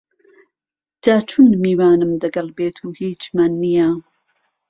[1.03, 3.89] جاچون میوانم دەگەل بێت و هیچمان نییە